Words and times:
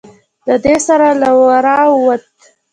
له 0.47 0.55
دې 0.63 0.75
سره 0.87 1.07
له 1.21 1.29
وره 1.41 1.75
ووت. 1.89 2.23